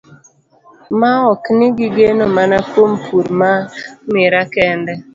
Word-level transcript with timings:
Maok 0.99 1.43
ni 1.57 1.67
gigeno 1.77 2.23
mana 2.35 2.57
kuom 2.71 2.91
pur 3.05 3.25
mar 3.39 3.57
miraa 4.13 4.47
kende. 4.55 4.93